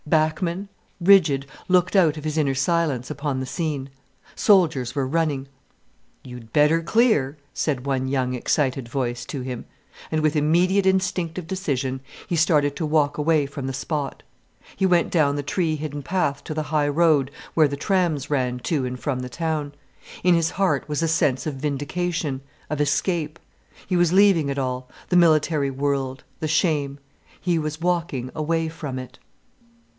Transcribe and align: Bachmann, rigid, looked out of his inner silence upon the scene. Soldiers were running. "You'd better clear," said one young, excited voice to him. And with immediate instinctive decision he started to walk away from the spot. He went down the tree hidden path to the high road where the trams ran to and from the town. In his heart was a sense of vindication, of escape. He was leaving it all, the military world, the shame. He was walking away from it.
Bachmann, 0.07 0.67
rigid, 0.99 1.45
looked 1.67 1.95
out 1.95 2.17
of 2.17 2.23
his 2.23 2.35
inner 2.35 2.55
silence 2.55 3.11
upon 3.11 3.39
the 3.39 3.45
scene. 3.45 3.87
Soldiers 4.35 4.95
were 4.95 5.07
running. 5.07 5.47
"You'd 6.23 6.51
better 6.51 6.81
clear," 6.81 7.37
said 7.53 7.85
one 7.85 8.07
young, 8.07 8.33
excited 8.33 8.89
voice 8.89 9.25
to 9.25 9.41
him. 9.41 9.65
And 10.11 10.21
with 10.21 10.35
immediate 10.35 10.87
instinctive 10.87 11.45
decision 11.45 12.01
he 12.27 12.35
started 12.35 12.75
to 12.77 12.85
walk 12.85 13.19
away 13.19 13.45
from 13.45 13.67
the 13.67 13.73
spot. 13.73 14.23
He 14.75 14.87
went 14.87 15.11
down 15.11 15.35
the 15.35 15.43
tree 15.43 15.75
hidden 15.75 16.01
path 16.01 16.43
to 16.45 16.55
the 16.55 16.63
high 16.73 16.89
road 16.89 17.29
where 17.53 17.67
the 17.67 17.77
trams 17.77 18.27
ran 18.29 18.57
to 18.61 18.85
and 18.85 18.99
from 18.99 19.19
the 19.19 19.29
town. 19.29 19.71
In 20.23 20.33
his 20.33 20.49
heart 20.49 20.89
was 20.89 21.03
a 21.03 21.07
sense 21.07 21.45
of 21.45 21.53
vindication, 21.55 22.41
of 22.71 22.81
escape. 22.81 23.37
He 23.85 23.95
was 23.95 24.11
leaving 24.11 24.49
it 24.49 24.57
all, 24.57 24.89
the 25.09 25.15
military 25.15 25.69
world, 25.69 26.23
the 26.39 26.47
shame. 26.47 26.97
He 27.39 27.59
was 27.59 27.79
walking 27.81 28.31
away 28.35 28.67
from 28.67 28.97
it. 28.97 29.19